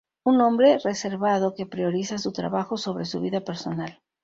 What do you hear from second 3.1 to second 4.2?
vida personal.